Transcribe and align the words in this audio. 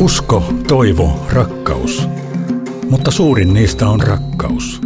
Usko, 0.00 0.42
toivo, 0.68 1.26
rakkaus. 1.32 2.08
Mutta 2.90 3.10
suurin 3.10 3.54
niistä 3.54 3.88
on 3.88 4.00
rakkaus. 4.00 4.80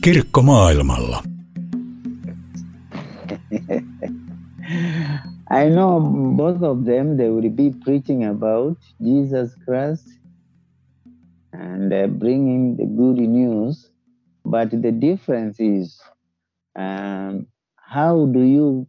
Kirkko 0.00 0.42
maailmalla. 0.42 1.22
I 5.50 5.70
know 5.70 6.00
both 6.36 6.62
of 6.62 6.84
them, 6.84 7.16
they 7.16 7.30
will 7.30 7.50
be 7.50 7.70
preaching 7.84 8.24
about 8.28 8.78
Jesus 9.04 9.56
Christ 9.64 10.08
and 11.52 11.92
uh, 11.92 12.08
bringing 12.18 12.76
the 12.76 12.86
good 12.86 13.18
news. 13.28 13.92
But 14.44 14.70
the 14.70 14.92
difference 15.00 15.60
is 15.60 16.02
um, 16.78 17.46
how 17.76 18.26
do 18.32 18.40
you 18.40 18.86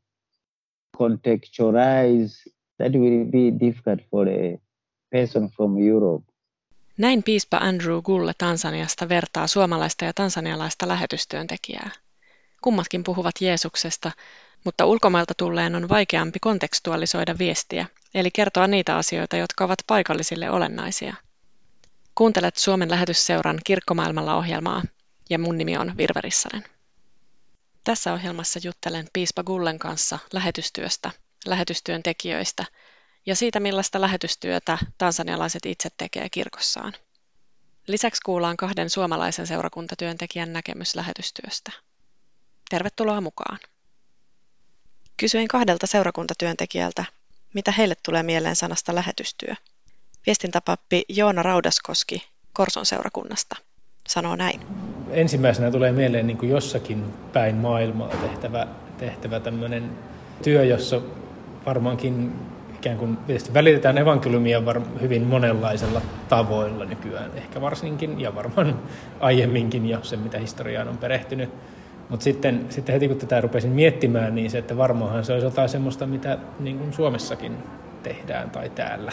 contextualize 0.98 2.57
that 2.78 2.92
will 2.94 3.26
be 3.26 3.66
difficult 3.66 4.02
for 4.12 4.30
a 4.30 4.58
person 5.10 5.50
from 5.50 5.78
Europe. 5.90 6.26
Näin 6.98 7.24
piispa 7.24 7.58
Andrew 7.58 8.02
Gulle 8.02 8.34
Tansaniasta 8.38 9.10
vertaa 9.10 9.48
suomalaista 9.48 10.06
ja 10.06 10.14
tansanialaista 10.14 10.88
lähetystyöntekijää. 10.88 11.90
Kummatkin 12.62 13.04
puhuvat 13.04 13.36
Jeesuksesta, 13.42 14.12
mutta 14.64 14.86
ulkomailta 14.86 15.34
tulleen 15.38 15.76
on 15.76 15.90
vaikeampi 15.90 16.40
kontekstualisoida 16.40 17.36
viestiä, 17.38 17.86
eli 18.14 18.32
kertoa 18.32 18.68
niitä 18.68 18.98
asioita, 18.98 19.38
jotka 19.38 19.66
ovat 19.66 19.80
paikallisille 19.88 20.50
olennaisia. 20.50 21.16
Kuuntelet 22.16 22.58
Suomen 22.58 22.90
lähetysseuran 22.92 23.60
Kirkkomaailmalla 23.64 24.36
ohjelmaa, 24.36 24.84
ja 25.30 25.40
mun 25.40 25.58
nimi 25.58 25.78
on 25.78 25.98
Virve 25.98 26.22
Rissanen. 26.22 26.64
Tässä 27.84 28.14
ohjelmassa 28.14 28.60
juttelen 28.64 29.08
piispa 29.14 29.44
Gullen 29.44 29.80
kanssa 29.80 30.20
lähetystyöstä, 30.34 31.12
lähetystyöntekijöistä 31.46 32.66
ja 33.26 33.36
siitä, 33.36 33.60
millaista 33.60 34.02
lähetystyötä 34.02 34.78
tansanialaiset 34.98 35.66
itse 35.66 35.90
tekee 35.98 36.30
kirkossaan. 36.30 36.94
Lisäksi 37.88 38.22
kuullaan 38.26 38.58
kahden 38.58 38.90
suomalaisen 38.90 39.48
seurakuntatyöntekijän 39.48 40.54
näkemys 40.54 40.96
lähetystyöstä. 40.96 41.72
Tervetuloa 42.70 43.22
mukaan! 43.22 43.60
Kysyin 45.18 45.48
kahdelta 45.48 45.88
seurakuntatyöntekijältä, 45.88 47.06
mitä 47.54 47.72
heille 47.72 47.96
tulee 48.06 48.24
mieleen 48.24 48.56
sanasta 48.56 48.96
lähetystyö. 48.96 49.54
Viestintäpappi 50.26 51.04
Joona 51.10 51.44
Raudaskoski 51.44 52.28
Korson 52.54 52.86
seurakunnasta 52.86 53.56
sanoo 54.08 54.36
näin. 54.36 54.62
Ensimmäisenä 55.12 55.72
tulee 55.72 55.92
mieleen 55.92 56.28
niin 56.28 56.38
kuin 56.38 56.52
jossakin 56.52 57.14
päin 57.34 57.56
maailmaa 57.56 58.10
tehtävä, 58.10 58.68
tehtävä 58.98 59.40
tämmöinen 59.40 59.98
työ, 60.44 60.64
jossa 60.64 61.02
varmaankin 61.68 62.34
ikään 62.76 62.98
kuin 62.98 63.18
välitetään 63.54 63.98
evankeliumia 63.98 64.66
var, 64.66 64.82
hyvin 65.02 65.24
monenlaisella 65.28 66.02
tavoilla 66.30 66.86
nykyään, 66.86 67.32
ehkä 67.36 67.62
varsinkin 67.62 68.20
ja 68.20 68.36
varmaan 68.36 68.80
aiemminkin 69.20 69.90
jo 69.90 70.04
se, 70.04 70.18
mitä 70.18 70.40
historiaan 70.40 70.88
on 70.88 70.98
perehtynyt. 70.98 71.50
Mutta 72.10 72.24
sitten, 72.24 72.66
sitten 72.70 72.94
heti 72.94 73.08
kun 73.08 73.18
tätä 73.18 73.42
rupesin 73.42 73.72
miettimään, 73.72 74.36
niin 74.36 74.52
se, 74.52 74.58
että 74.58 74.78
varmaanhan 74.78 75.26
se 75.26 75.34
olisi 75.34 75.46
jotain 75.46 75.70
semmoista, 75.70 76.08
mitä 76.08 76.38
niin 76.60 76.78
kuin 76.78 76.94
Suomessakin 76.94 77.58
tehdään 78.04 78.50
tai 78.50 78.70
täällä. 78.70 79.12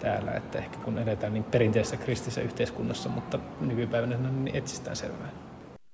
täällä. 0.00 0.32
Että 0.32 0.58
ehkä 0.58 0.78
kun 0.78 0.98
eletään 0.98 1.34
niin 1.34 1.44
perinteisessä 1.44 1.96
kristillisessä 1.96 2.40
yhteiskunnassa, 2.40 3.08
mutta 3.08 3.38
nykypäivänä 3.60 4.16
on 4.16 4.44
niin 4.44 4.56
etsistään 4.56 4.96
selvää. 4.96 5.28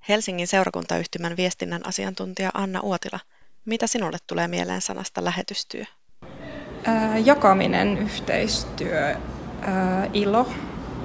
Helsingin 0.08 0.46
seurakuntayhtymän 0.46 1.36
viestinnän 1.36 1.86
asiantuntija 1.86 2.50
Anna 2.54 2.80
Uotila– 2.80 3.18
mitä 3.64 3.86
sinulle 3.86 4.18
tulee 4.26 4.48
mieleen 4.48 4.80
sanasta 4.80 5.24
lähetystyö? 5.24 5.84
Ää, 6.84 7.18
jakaminen, 7.18 7.98
yhteistyö, 7.98 9.16
ää, 9.60 10.10
ilo, 10.12 10.48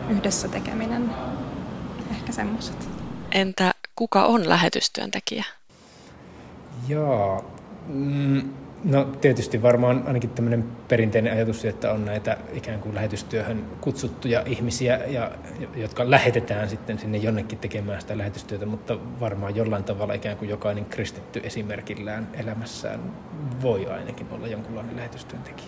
yhdessä 0.09 0.47
tekeminen, 0.47 1.09
ehkä 2.11 2.31
semmoiset. 2.31 2.89
Entä 3.31 3.71
kuka 3.95 4.25
on 4.25 4.49
lähetystyöntekijä? 4.49 5.43
Joo, 6.87 7.51
mm, 7.87 8.53
No 8.83 9.05
tietysti 9.05 9.61
varmaan 9.61 10.03
ainakin 10.07 10.29
tämmöinen 10.29 10.63
perinteinen 10.87 11.33
ajatus, 11.33 11.65
että 11.65 11.91
on 11.91 12.05
näitä 12.05 12.37
ikään 12.53 12.79
kuin 12.79 12.95
lähetystyöhön 12.95 13.65
kutsuttuja 13.81 14.43
ihmisiä, 14.45 14.99
ja, 15.07 15.31
jotka 15.75 16.09
lähetetään 16.09 16.69
sitten 16.69 16.99
sinne 16.99 17.17
jonnekin 17.17 17.59
tekemään 17.59 18.01
sitä 18.01 18.17
lähetystyötä, 18.17 18.65
mutta 18.65 18.97
varmaan 19.19 19.55
jollain 19.55 19.83
tavalla 19.83 20.13
ikään 20.13 20.37
kuin 20.37 20.49
jokainen 20.49 20.85
kristitty 20.85 21.41
esimerkillään 21.43 22.27
elämässään 22.33 22.99
voi 23.61 23.85
ainakin 23.85 24.27
olla 24.31 24.47
jonkunlainen 24.47 24.95
lähetystyöntekijä. 24.95 25.67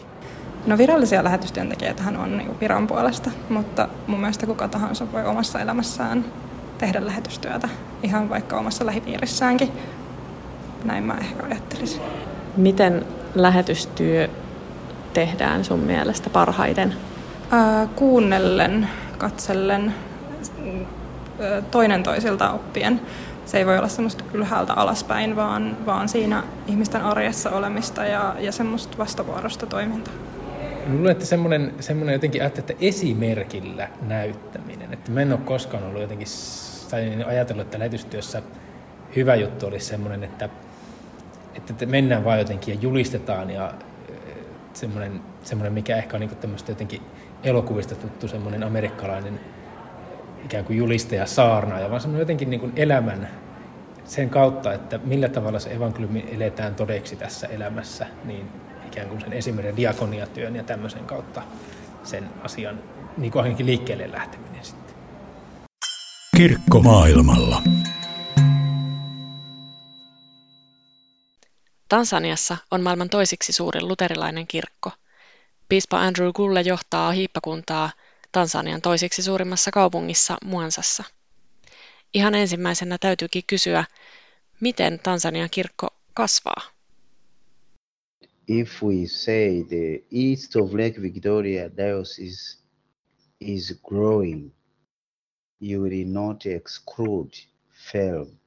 No 0.66 0.78
virallisia 0.78 1.24
lähetystyöntekijöitähän 1.24 2.18
on 2.18 2.38
niin 2.38 2.60
viran 2.60 2.88
puolesta, 2.88 3.32
mutta 3.50 3.88
mun 4.08 4.20
mielestä 4.20 4.46
kuka 4.46 4.68
tahansa 4.68 5.12
voi 5.12 5.26
omassa 5.26 5.60
elämässään 5.60 6.26
tehdä 6.78 7.06
lähetystyötä, 7.06 7.70
ihan 8.04 8.30
vaikka 8.30 8.58
omassa 8.58 8.86
lähipiirissäänkin. 8.86 9.72
Näin 10.84 11.04
mä 11.04 11.18
ehkä 11.18 11.44
ajattelisin. 11.44 12.02
Miten 12.60 13.06
lähetystyö 13.36 14.28
tehdään 15.14 15.66
sun 15.66 15.80
mielestä 15.80 16.30
parhaiten? 16.30 16.94
Ää, 17.52 17.88
kuunnellen, 17.96 18.88
katsellen, 19.18 19.94
toinen 21.72 22.04
toisilta 22.04 22.52
oppien. 22.52 23.02
Se 23.46 23.58
ei 23.58 23.66
voi 23.66 23.78
olla 23.78 23.88
semmoista 23.88 24.24
ylhäältä 24.34 24.74
alaspäin, 24.74 25.36
vaan, 25.36 25.78
vaan 25.86 26.10
siinä 26.10 26.44
ihmisten 26.68 27.02
arjessa 27.02 27.50
olemista 27.50 28.06
ja, 28.06 28.36
ja 28.40 28.52
semmoista 28.52 28.98
vastavuorosta 28.98 29.66
toimintaa. 29.66 30.14
Luulen, 30.92 31.12
että 31.12 31.26
semmoinen, 31.26 31.74
semmoinen 31.80 32.14
jotenkin 32.14 32.42
että 32.42 32.74
esimerkillä 32.82 33.88
näyttäminen. 34.02 34.94
Että 34.94 35.12
mä 35.12 35.22
en 35.22 35.32
ole 35.32 35.40
koskaan 35.46 35.84
ollut 35.84 36.02
jotenkin 36.02 36.28
tai 36.90 37.24
ajatellut, 37.24 37.66
että 37.66 37.80
lähetystyössä 37.80 38.42
hyvä 39.16 39.36
juttu 39.36 39.66
olisi 39.68 39.86
semmoinen, 39.86 40.24
että 40.24 40.50
että 41.56 41.86
mennään 41.86 42.26
vaan 42.26 42.40
jotenkin 42.40 42.74
ja 42.74 42.80
julistetaan 42.82 43.50
ja 43.50 43.74
semmoinen, 44.74 45.22
semmoinen 45.44 45.74
mikä 45.74 45.98
ehkä 45.98 46.18
on 46.18 46.22
niin 46.22 46.38
tämmöistä 46.38 46.72
jotenkin 46.72 47.02
elokuvista 47.44 47.96
tuttu 47.96 48.28
semmoinen 48.28 48.64
amerikkalainen 48.64 49.40
ikään 50.46 50.66
kuin 50.66 50.78
julistaja 50.78 51.26
saarnaaja, 51.26 51.90
vaan 51.90 52.02
semmoinen 52.02 52.22
jotenkin 52.22 52.50
niin 52.50 52.60
kuin 52.60 52.74
elämän 52.76 53.28
sen 54.06 54.30
kautta, 54.30 54.74
että 54.74 55.00
millä 55.04 55.30
tavalla 55.30 55.60
se 55.60 55.74
evankeliumi 55.74 56.26
eletään 56.32 56.76
todeksi 56.76 57.16
tässä 57.16 57.48
elämässä, 57.48 58.06
niin 58.26 58.50
ikään 58.88 59.08
kuin 59.08 59.22
sen 59.22 59.34
esimerkiksi 59.34 59.78
diakoniatyön 59.78 60.56
ja 60.56 60.64
tämmöisen 60.64 61.06
kautta 61.06 61.42
sen 62.04 62.24
asian 62.44 62.80
niin 63.18 63.32
kuin 63.32 63.44
ainakin 63.44 63.66
liikkeelle 63.66 64.12
lähteminen 64.12 64.66
sitten. 64.66 64.96
Kirkko 66.38 66.80
maailmalla. 66.80 67.62
Tansaniassa 71.90 72.58
on 72.72 72.82
maailman 72.82 73.10
toisiksi 73.10 73.54
suurin 73.54 73.88
luterilainen 73.88 74.48
kirkko. 74.48 74.92
Piispa 75.70 76.02
Andrew 76.02 76.32
Gulle 76.32 76.62
johtaa 76.62 77.12
hiippakuntaa 77.12 77.92
Tansanian 78.32 78.82
toisiksi 78.82 79.24
suurimmassa 79.24 79.72
kaupungissa 79.72 80.38
Muansassa. 80.44 81.04
Ihan 82.14 82.36
ensimmäisenä 82.36 82.98
täytyykin 82.98 83.44
kysyä, 83.48 83.86
miten 84.60 85.00
Tansanian 85.00 85.50
kirkko 85.50 85.88
kasvaa? 86.14 86.62
If 88.48 88.84
we 88.84 89.08
say 89.08 89.64
the 89.64 90.04
east 90.12 90.56
of 90.56 90.74
Lake 90.74 91.02
Victoria 91.02 91.78
diocese 91.78 92.58
is 93.40 93.80
growing, 93.88 94.52
you 95.62 95.84
will 95.84 96.08
not 96.08 96.46
exclude 96.46 97.32
Felm 97.92 98.39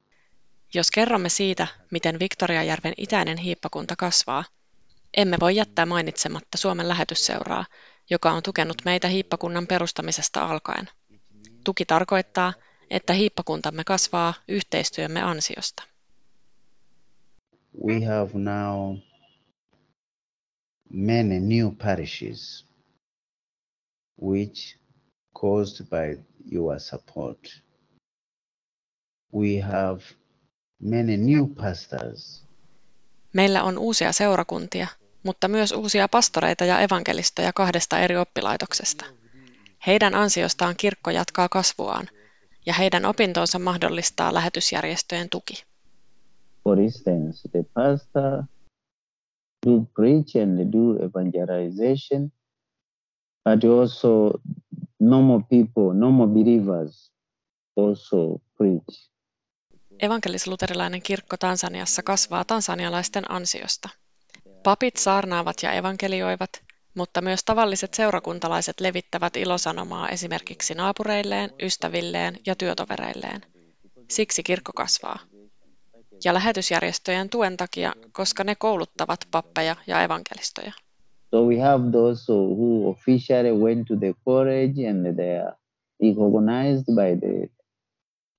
jos 0.75 0.91
kerromme 0.91 1.29
siitä, 1.29 1.67
miten 1.91 2.19
Viktoriajärven 2.19 2.95
itäinen 2.97 3.39
hiippakunta 3.39 3.95
kasvaa, 3.99 4.45
emme 5.17 5.37
voi 5.41 5.57
jättää 5.57 5.87
mainitsematta 5.87 6.59
Suomen 6.59 6.89
lähetysseuraa, 6.89 7.65
joka 8.11 8.33
on 8.33 8.43
tukenut 8.43 8.77
meitä 8.85 9.09
hiippakunnan 9.09 9.67
perustamisesta 9.67 10.47
alkaen. 10.47 10.89
Tuki 11.65 11.85
tarkoittaa, 11.85 12.53
että 12.91 13.13
hiippakuntamme 13.13 13.85
kasvaa 13.85 14.35
yhteistyömme 14.49 15.23
ansiosta. 15.23 15.83
We 17.87 18.05
have 18.05 18.31
now 18.35 18.97
many 20.93 21.41
new 21.41 21.77
parishes 21.83 22.67
which 24.23 24.79
caused 25.41 25.87
by 25.87 26.23
your 26.53 26.81
support. 26.81 27.63
We 29.35 29.61
have 29.61 30.03
many 30.83 31.17
new 31.17 31.47
pastors. 31.55 32.45
Meillä 33.33 33.63
on 33.63 33.79
uusia 33.79 34.13
seurakuntia, 34.13 34.87
mutta 35.23 35.49
myös 35.49 35.73
uusia 35.73 36.09
pastoreita 36.09 36.65
ja 36.65 36.81
evankelistoja 36.81 37.53
kahdesta 37.53 37.99
eri 37.99 38.17
oppilaitoksesta. 38.17 39.05
Heidän 39.87 40.15
ansiostaan 40.15 40.75
kirkko 40.77 41.11
jatkaa 41.11 41.49
kasvuaan, 41.49 42.09
ja 42.67 42.75
heidän 42.75 43.05
opintonsa 43.05 43.59
mahdollistaa 43.59 44.35
lähetysjärjestöjen 44.35 45.29
tuki. 45.31 45.65
For 46.65 46.81
instance, 46.81 47.49
the 47.49 47.65
pastor 47.75 48.43
do 49.67 49.87
preach 49.95 50.37
and 50.43 50.73
do 50.73 51.05
evangelization 51.05 52.33
but 53.45 53.65
also 53.65 54.41
normal 55.01 55.43
people, 55.51 55.95
normal 55.95 56.27
believers 56.27 57.13
also 57.77 58.41
preach. 58.57 59.12
Evankelis-luterilainen 60.01 61.03
kirkko 61.03 61.37
Tansaniassa 61.37 62.03
kasvaa 62.03 62.45
tansanialaisten 62.45 63.31
ansiosta. 63.31 63.89
Papit 64.63 64.97
saarnaavat 64.97 65.57
ja 65.63 65.73
evankelioivat, 65.73 66.51
mutta 66.95 67.21
myös 67.21 67.45
tavalliset 67.45 67.95
seurakuntalaiset 67.95 68.81
levittävät 68.81 69.37
ilosanomaa 69.37 70.09
esimerkiksi 70.09 70.75
naapureilleen, 70.75 71.51
ystävilleen 71.63 72.37
ja 72.47 72.55
työtovereilleen. 72.55 73.41
Siksi 74.11 74.43
kirkko 74.43 74.73
kasvaa. 74.73 75.19
Ja 76.25 76.35
lähetysjärjestöjen 76.35 77.31
tuen 77.31 77.57
takia, 77.57 77.93
koska 78.13 78.45
ne 78.45 78.55
kouluttavat 78.55 79.21
pappeja 79.31 79.77
ja 79.87 80.03
evankelistoja. 80.03 80.73
So 81.31 81.47
we 81.47 81.61
have 81.61 81.91
those 81.91 82.33
who 82.33 82.91
officially 82.91 83.53
went 83.53 83.89
to 83.89 83.97
the 83.97 84.15
college 84.25 84.89
and 84.89 85.15
they 85.15 85.39
are 85.39 85.57
recognized 86.01 86.85
by 86.85 87.17
the, 87.21 87.49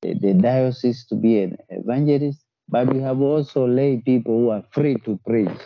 the, 0.04 0.16
the 0.20 0.34
diocese 0.34 1.08
to 1.10 1.16
be 1.16 1.44
an 1.44 1.58
evangelist. 1.70 2.48
But 2.72 2.94
we 2.94 3.02
have 3.02 3.22
also 3.22 3.68
lay 3.68 4.02
people 4.06 4.34
who 4.34 4.52
are 4.52 4.64
free 4.74 4.96
to 5.06 5.18
preach. 5.28 5.62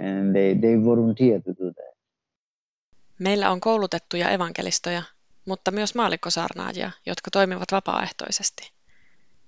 And 0.00 0.34
they, 0.34 0.54
they 0.54 0.76
volunteer 0.84 1.40
to 1.40 1.50
do 1.50 1.72
that. 1.72 1.94
Meillä 3.18 3.50
on 3.50 3.60
koulutettuja 3.60 4.30
evankelistoja, 4.30 5.02
mutta 5.46 5.70
myös 5.70 5.94
maallikkosaarnaajia, 5.94 6.90
jotka 7.06 7.30
toimivat 7.30 7.72
vapaaehtoisesti. 7.72 8.70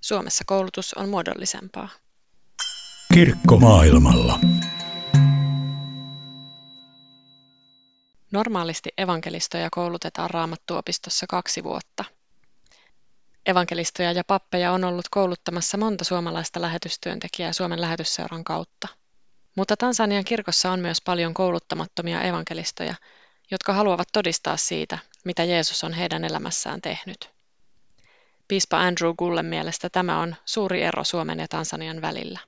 Suomessa 0.00 0.44
koulutus 0.46 0.94
on 0.94 1.08
muodollisempaa. 1.08 1.88
Kirkko 3.14 3.56
maailmalla. 3.56 4.38
Normaalisti 8.32 8.90
evankelistoja 8.98 9.68
koulutetaan 9.70 10.30
raamattuopistossa 10.30 11.26
kaksi 11.28 11.64
vuotta. 11.64 12.04
Evankelistoja 13.46 14.12
ja 14.12 14.24
pappeja 14.26 14.72
on 14.72 14.84
ollut 14.84 15.08
kouluttamassa 15.10 15.78
monta 15.78 16.04
suomalaista 16.04 16.60
lähetystyöntekijää 16.60 17.52
Suomen 17.52 17.80
lähetysseuran 17.80 18.44
kautta. 18.44 18.88
Mutta 19.56 19.76
Tansanian 19.76 20.24
kirkossa 20.24 20.70
on 20.70 20.80
myös 20.80 21.00
paljon 21.00 21.34
kouluttamattomia 21.34 22.22
evankelistoja, 22.22 22.94
jotka 23.50 23.72
haluavat 23.72 24.08
todistaa 24.12 24.56
siitä, 24.56 24.98
mitä 25.24 25.44
Jeesus 25.44 25.84
on 25.84 25.92
heidän 25.92 26.24
elämässään 26.24 26.80
tehnyt. 26.80 27.30
Piispa 28.48 28.80
Andrew 28.80 29.14
Gullen 29.18 29.46
mielestä 29.46 29.90
tämä 29.90 30.20
on 30.20 30.36
suuri 30.44 30.82
ero 30.82 31.04
Suomen 31.04 31.38
ja 31.38 31.48
Tansanian 31.48 32.00
välillä. 32.02 32.38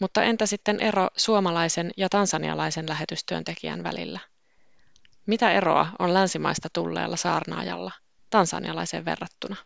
Mutta 0.00 0.22
entä 0.22 0.46
sitten 0.46 0.80
ero 0.80 1.08
suomalaisen 1.16 1.90
ja 1.96 2.08
tansanialaisen 2.08 2.88
lähetystyöntekijän 2.88 3.82
välillä? 3.82 4.20
Mitä 5.26 5.52
eroa 5.52 5.86
on 5.98 6.14
länsimaista 6.14 6.68
tulleella 6.72 7.16
saarnaajalla 7.16 7.92
tansanialaiseen 8.30 9.04
verrattuna? 9.04 9.56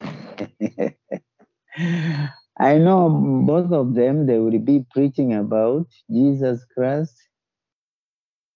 I 2.60 2.78
know 2.78 3.08
both 3.46 3.70
of 3.72 3.94
them, 3.94 4.26
they 4.26 4.38
will 4.38 4.58
be 4.58 4.84
preaching 4.90 5.34
about 5.34 5.86
Jesus 6.10 6.64
Christ 6.74 7.16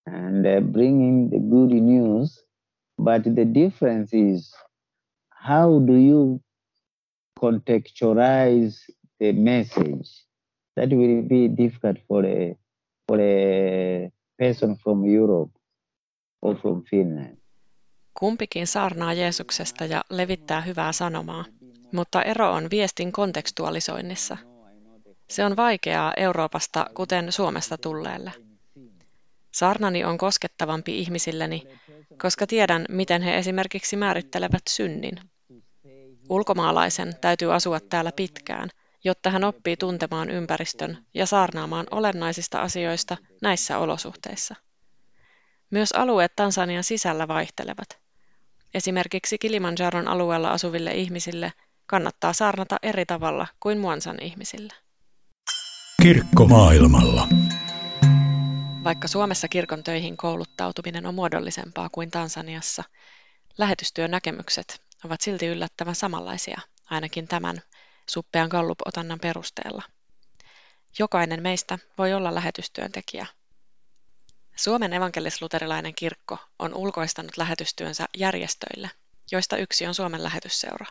and 0.07 0.47
uh, 0.47 0.61
bringing 0.61 1.31
the 1.31 1.39
good 1.39 1.71
news. 1.71 2.43
But 2.99 3.25
the 3.25 3.45
difference 3.45 4.13
is 4.13 4.53
how 5.31 5.79
do 5.79 5.95
you 5.95 6.41
contextualize 7.39 8.81
the 9.21 9.33
message? 9.33 10.11
That 10.75 10.91
will 10.91 11.23
be 11.23 11.49
difficult 11.49 11.99
for 12.09 12.25
a, 12.25 12.57
for 13.07 13.21
a 13.21 14.11
person 14.39 14.77
from 14.77 15.05
Europe 15.05 15.51
or 16.41 16.57
from 16.57 16.85
Finland. 16.85 17.42
Kumpikin 18.23 18.67
saarnaa 18.67 19.13
Jeesuksesta 19.13 19.85
ja 19.85 20.05
levittää 20.11 20.61
hyvää 20.61 20.93
sanomaa, 20.93 21.45
mutta 21.93 22.23
ero 22.23 22.53
on 22.53 22.71
viestin 22.71 23.13
kontekstualisoinnissa. 23.13 24.37
Se 25.31 25.45
on 25.45 25.57
vaikeaa 25.57 26.13
Euroopasta, 26.17 26.87
kuten 26.95 27.33
Suomesta 27.33 27.79
tulleelle. 27.79 28.33
Saarnani 29.53 30.05
on 30.05 30.19
koskettavampi 30.19 30.99
ihmisilleni, 30.99 31.63
koska 32.19 32.47
tiedän, 32.47 32.85
miten 32.89 33.23
he 33.23 33.39
esimerkiksi 33.39 33.97
määrittelevät 33.97 34.63
synnin. 34.69 35.21
Ulkomaalaisen 36.29 37.17
täytyy 37.21 37.55
asua 37.55 37.81
täällä 37.81 38.13
pitkään, 38.17 38.69
jotta 39.05 39.31
hän 39.31 39.45
oppii 39.45 39.77
tuntemaan 39.77 40.31
ympäristön 40.31 40.99
ja 41.15 41.27
saarnaamaan 41.27 41.87
olennaisista 41.91 42.59
asioista 42.59 43.17
näissä 43.43 43.79
olosuhteissa. 43.79 44.55
Myös 45.71 45.93
alueet 45.93 46.37
Tansanian 46.37 46.85
sisällä 46.85 47.29
vaihtelevat. 47.29 48.02
Esimerkiksi 48.75 49.39
Kilimanjaron 49.39 50.09
alueella 50.09 50.51
asuville 50.51 50.95
ihmisille 50.95 51.53
kannattaa 51.87 52.33
saarnata 52.33 52.77
eri 52.83 53.07
tavalla 53.07 53.47
kuin 53.61 53.79
Muansan 53.79 54.23
ihmisille. 54.23 54.73
Kirkko 56.03 56.47
maailmalla. 56.47 57.29
Vaikka 58.85 59.09
Suomessa 59.09 59.49
kirkon 59.49 59.83
töihin 59.85 60.17
kouluttautuminen 60.17 61.07
on 61.07 61.15
muodollisempaa 61.15 61.89
kuin 61.93 62.11
Tansaniassa, 62.11 62.85
lähetystyön 63.59 64.11
näkemykset 64.11 64.83
ovat 65.05 65.21
silti 65.21 65.47
yllättävän 65.47 65.95
samanlaisia, 65.95 66.61
ainakin 66.91 67.29
tämän 67.29 67.63
suppean 68.11 68.49
gallup-otannan 68.49 69.21
perusteella. 69.21 69.83
Jokainen 70.99 71.43
meistä 71.43 71.79
voi 71.99 72.13
olla 72.13 72.35
lähetystyöntekijä. 72.35 73.27
Suomen 74.57 74.93
evankelis-luterilainen 74.93 75.95
kirkko 75.95 76.39
on 76.59 76.75
ulkoistanut 76.75 77.37
lähetystyönsä 77.37 78.07
järjestöille, 78.17 78.91
joista 79.33 79.57
yksi 79.57 79.87
on 79.87 79.95
Suomen 79.95 80.23
lähetysseura. 80.23 80.87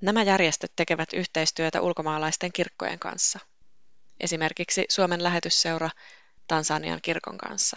Nämä 0.00 0.22
järjestöt 0.22 0.72
tekevät 0.76 1.12
yhteistyötä 1.12 1.80
ulkomaalaisten 1.80 2.52
kirkkojen 2.52 2.98
kanssa, 2.98 3.38
esimerkiksi 4.20 4.84
Suomen 4.88 5.22
lähetysseura 5.22 5.90
Tansanian 6.48 7.00
kirkon 7.02 7.38
kanssa. 7.38 7.76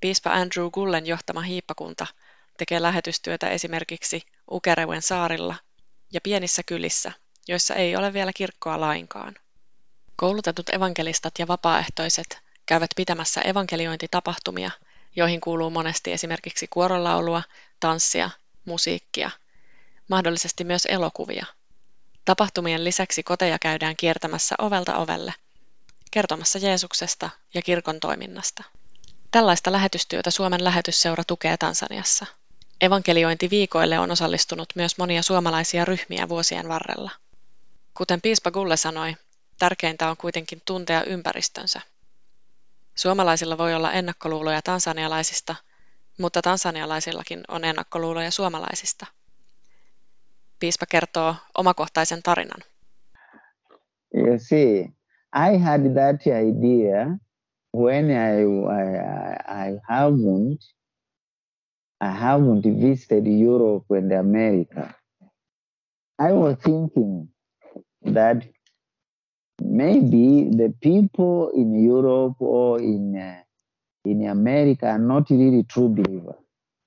Piispa 0.00 0.30
Andrew 0.30 0.70
Gullen 0.70 1.06
johtama 1.06 1.40
hiippakunta 1.40 2.06
tekee 2.58 2.82
lähetystyötä 2.82 3.48
esimerkiksi 3.48 4.22
Ukerewen 4.50 5.02
saarilla 5.02 5.54
ja 6.12 6.20
pienissä 6.20 6.62
kylissä, 6.66 7.12
joissa 7.48 7.74
ei 7.74 7.96
ole 7.96 8.12
vielä 8.12 8.32
kirkkoa 8.36 8.80
lainkaan. 8.80 9.34
Koulutetut 10.16 10.68
evankelistat 10.68 11.34
ja 11.38 11.48
vapaaehtoiset 11.48 12.47
käyvät 12.68 12.90
pitämässä 12.96 13.40
evankeliointitapahtumia, 13.40 14.70
joihin 15.16 15.40
kuuluu 15.40 15.70
monesti 15.70 16.12
esimerkiksi 16.12 16.66
kuorolaulua, 16.70 17.42
tanssia, 17.80 18.30
musiikkia, 18.64 19.30
mahdollisesti 20.08 20.64
myös 20.64 20.86
elokuvia. 20.86 21.46
Tapahtumien 22.24 22.84
lisäksi 22.84 23.22
koteja 23.22 23.58
käydään 23.58 23.96
kiertämässä 23.96 24.54
ovelta 24.58 24.96
ovelle, 24.96 25.34
kertomassa 26.10 26.58
Jeesuksesta 26.58 27.30
ja 27.54 27.62
kirkon 27.62 28.00
toiminnasta. 28.00 28.64
Tällaista 29.30 29.72
lähetystyötä 29.72 30.30
Suomen 30.30 30.64
lähetysseura 30.64 31.24
tukee 31.24 31.56
Tansaniassa. 31.56 32.26
Evankeliointiviikoille 32.80 33.98
on 33.98 34.10
osallistunut 34.10 34.68
myös 34.74 34.98
monia 34.98 35.22
suomalaisia 35.22 35.84
ryhmiä 35.84 36.28
vuosien 36.28 36.68
varrella. 36.68 37.10
Kuten 37.94 38.20
piispa 38.20 38.50
Gulle 38.50 38.76
sanoi, 38.76 39.16
tärkeintä 39.58 40.10
on 40.10 40.16
kuitenkin 40.16 40.62
tuntea 40.64 41.04
ympäristönsä. 41.04 41.80
Suomalaisilla 42.98 43.58
voi 43.58 43.74
olla 43.74 43.92
ennakkoluuloja 43.92 44.60
tansanialaisista, 44.64 45.54
mutta 46.18 46.42
tansanialaisillakin 46.42 47.40
on 47.48 47.64
ennakkoluuloja 47.64 48.30
suomalaisista. 48.30 49.06
Piispa 50.60 50.86
kertoo 50.90 51.34
omakohtaisen 51.58 52.22
tarinan. 52.22 52.60
You 54.14 54.38
see, 54.38 54.80
I 55.34 55.58
had 55.58 55.80
that 55.80 56.20
idea 56.26 57.18
when 57.76 58.04
I, 58.10 58.42
I, 58.78 59.68
I 59.68 59.78
haven't 59.88 60.60
I 62.04 62.10
haven't 62.20 62.80
visited 62.80 63.26
Europe 63.26 63.98
and 63.98 64.12
America. 64.12 64.94
I 66.28 66.32
was 66.32 66.56
thinking 66.58 67.28
that 68.14 68.57
maybe 69.70 70.56
the 70.56 70.72
people 70.82 71.50
in 71.54 71.88
Europe 71.90 72.36
or 72.40 72.80
in 72.80 73.14
uh, 73.16 73.48
in 74.04 74.30
America 74.30 74.86
are 74.86 74.98
not 74.98 75.30
really 75.30 75.62
true 75.74 75.88
believers. 75.88 76.36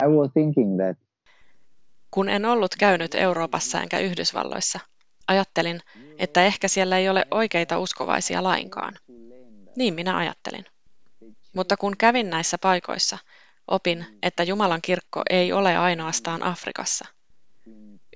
I 0.04 0.08
was 0.08 0.30
thinking 0.34 0.78
that. 0.78 0.98
Kun 2.12 2.30
en 2.30 2.46
ollut 2.46 2.76
käynyt 2.80 3.16
Euroopassa 3.16 3.82
enkä 3.82 4.00
Yhdysvalloissa, 4.00 4.80
ajattelin, 5.28 5.80
että 6.18 6.44
ehkä 6.44 6.68
siellä 6.68 6.98
ei 6.98 7.10
ole 7.10 7.26
oikeita 7.32 7.80
uskovaisia 7.80 8.44
lainkaan. 8.44 8.94
Niin 9.76 9.94
minä 9.94 10.18
ajattelin. 10.18 10.66
Mutta 11.56 11.78
kun 11.78 11.98
kävin 11.98 12.30
näissä 12.30 12.58
paikoissa, 12.58 13.18
opin, 13.68 14.06
että 14.24 14.44
Jumalan 14.44 14.82
kirkko 14.82 15.22
ei 15.30 15.54
ole 15.54 15.78
ainoastaan 15.78 16.44
Afrikassa. 16.44 17.06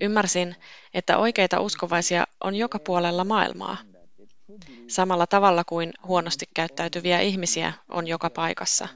Ymmärsin, 0.01 0.55
että 0.93 1.17
oikeita 1.17 1.59
uskovaisia 1.59 2.23
on 2.43 2.55
joka 2.55 2.79
puolella 2.79 3.23
maailmaa. 3.23 3.77
Samalla 4.87 5.27
tavalla 5.27 5.63
kuin 5.63 5.93
huonosti 6.03 6.45
käyttäytyviä 6.53 7.19
ihmisiä 7.19 7.73
on 7.89 8.07
joka 8.07 8.29
paikassa. 8.29 8.87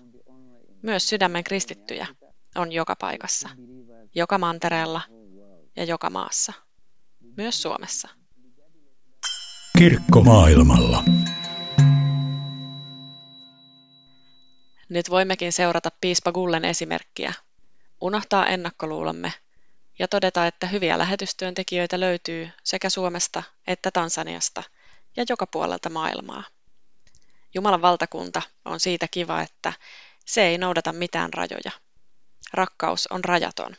Myös 0.81 1.09
sydämen 1.09 1.43
kristittyjä 1.43 2.07
on 2.55 2.71
joka 2.71 2.95
paikassa, 2.95 3.49
joka 4.15 4.37
mantereella 4.37 5.01
ja 5.75 5.83
joka 5.83 6.09
maassa, 6.09 6.53
myös 7.37 7.61
Suomessa. 7.61 8.09
Kirkko 9.77 10.21
maailmalla. 10.21 11.03
Nyt 14.89 15.09
voimmekin 15.09 15.53
seurata 15.53 15.89
piispa 16.01 16.31
Gullen 16.31 16.65
esimerkkiä, 16.65 17.33
unohtaa 18.01 18.47
ennakkoluulomme 18.47 19.33
ja 19.99 20.07
todeta, 20.07 20.47
että 20.47 20.67
hyviä 20.67 20.97
lähetystyöntekijöitä 20.97 21.99
löytyy 21.99 22.49
sekä 22.63 22.89
Suomesta 22.89 23.43
että 23.67 23.91
Tansaniasta 23.91 24.63
ja 25.19 25.25
joka 25.29 25.47
puolelta 25.47 25.89
maailmaa. 25.89 26.43
Jumalan 27.53 27.81
valtakunta 27.81 28.41
on 28.65 28.79
siitä 28.79 29.07
kiva, 29.11 29.41
että 29.41 29.73
se 30.25 30.47
ei 30.47 30.57
noudata 30.57 30.93
mitään 30.93 31.33
rajoja. 31.33 31.71
Rakkaus 32.53 33.07
on 33.07 33.23
rajaton. 33.23 33.75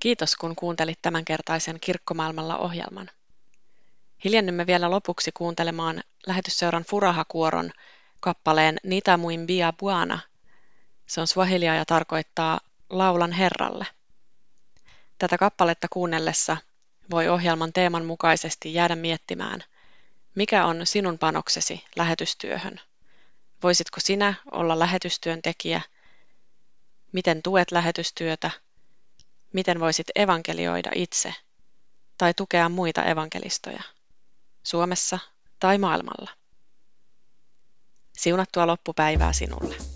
Kiitos 0.00 0.36
kun 0.36 0.56
kuuntelit 0.56 0.98
tämänkertaisen 1.02 1.80
Kirkkomaailmalla 1.80 2.58
ohjelman. 2.58 3.10
Hiljennymme 4.24 4.66
vielä 4.66 4.90
lopuksi 4.90 5.30
kuuntelemaan 5.34 6.02
lähetysseuran 6.26 6.84
Furahakuoron 6.84 7.70
kappaleen 8.20 8.78
Nita 8.82 9.16
Muimbia 9.16 9.72
Buana. 9.72 10.18
Se 11.06 11.20
on 11.20 11.26
swahilia 11.26 11.74
ja 11.74 11.84
tarkoittaa 11.84 12.60
laulan 12.90 13.32
Herralle. 13.32 13.86
Tätä 15.18 15.38
kappaletta 15.38 15.86
kuunnellessa 15.90 16.56
voi 17.10 17.28
ohjelman 17.28 17.72
teeman 17.72 18.04
mukaisesti 18.04 18.74
jäädä 18.74 18.96
miettimään, 18.96 19.64
mikä 20.34 20.66
on 20.66 20.86
sinun 20.86 21.18
panoksesi 21.18 21.84
lähetystyöhön. 21.96 22.80
Voisitko 23.62 24.00
sinä 24.00 24.34
olla 24.52 24.78
lähetystyöntekijä? 24.78 25.80
Miten 27.12 27.42
tuet 27.42 27.72
lähetystyötä? 27.72 28.50
Miten 29.52 29.80
voisit 29.80 30.06
evankelioida 30.14 30.90
itse 30.94 31.34
tai 32.18 32.34
tukea 32.34 32.68
muita 32.68 33.04
evankelistoja 33.04 33.82
Suomessa 34.62 35.18
tai 35.60 35.78
maailmalla? 35.78 36.30
Siunattua 38.12 38.66
loppupäivää 38.66 39.32
sinulle. 39.32 39.91